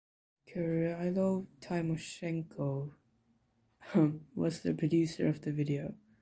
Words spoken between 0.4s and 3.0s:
Kyrylo Tymoshenko